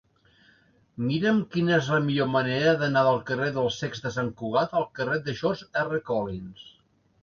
[1.09, 4.93] Mira'm quina és la millor manera d'anar del carrer dels Cecs de Sant Cugat al
[5.01, 6.07] carrer de George R.
[6.15, 6.71] Collins.